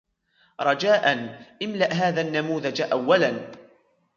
رجاءً، 0.61 1.09
املأ 1.63 1.93
هذا 1.93 2.21
النموذج 2.21 2.81
أولًا. 2.81 3.51